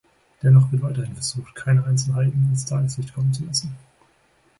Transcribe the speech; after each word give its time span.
Dennoch 0.41 0.71
wird 0.71 0.81
weiterhin 0.81 1.13
versucht, 1.13 1.53
keine 1.53 1.83
Einzelheiten 1.83 2.43
ans 2.45 2.65
Tageslicht 2.65 3.13
kommen 3.13 3.31
zu 3.35 3.45
lassen. 3.45 3.77